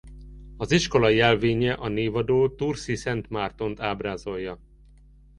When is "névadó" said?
1.87-2.49